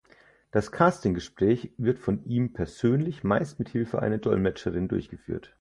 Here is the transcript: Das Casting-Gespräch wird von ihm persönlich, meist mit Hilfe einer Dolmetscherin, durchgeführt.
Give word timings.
Das 0.49 0.71
Casting-Gespräch 0.71 1.73
wird 1.77 1.99
von 1.99 2.25
ihm 2.25 2.53
persönlich, 2.53 3.23
meist 3.23 3.59
mit 3.59 3.69
Hilfe 3.69 4.01
einer 4.01 4.17
Dolmetscherin, 4.17 4.87
durchgeführt. 4.87 5.49